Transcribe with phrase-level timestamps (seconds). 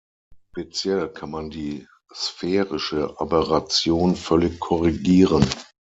[0.53, 5.45] Speziell kann man die sphärische Aberration völlig korrigieren.